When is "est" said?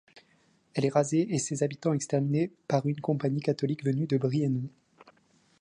0.85-0.89